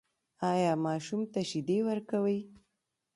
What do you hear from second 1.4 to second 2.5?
شیدې ورکوئ؟